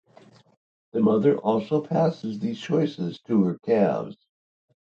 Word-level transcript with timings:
The 0.93 0.99
mother 0.99 1.37
also 1.37 1.79
passes 1.79 2.39
these 2.39 2.59
choices 2.59 3.19
to 3.27 3.43
her 3.43 3.59
calves. 3.59 4.17